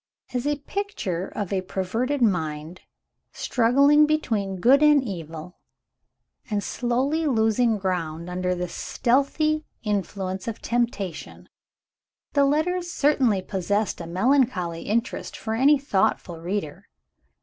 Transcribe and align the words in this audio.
As 0.33 0.47
a 0.47 0.57
picture 0.57 1.27
of 1.27 1.53
a 1.53 1.61
perverted 1.61 2.23
mind, 2.23 2.81
struggling 3.33 4.07
between 4.07 4.59
good 4.59 4.81
and 4.81 5.03
evil, 5.03 5.59
and 6.49 6.63
slowly 6.63 7.27
losing 7.27 7.77
ground 7.77 8.27
under 8.27 8.55
the 8.55 8.67
stealthy 8.67 9.67
influence 9.83 10.47
of 10.47 10.59
temptation, 10.59 11.49
the 12.33 12.45
letters 12.45 12.89
certainly 12.91 13.43
possessed 13.43 14.01
a 14.01 14.07
melancholy 14.07 14.81
interest 14.87 15.37
for 15.37 15.53
any 15.53 15.77
thoughtful 15.77 16.39
reader. 16.41 16.87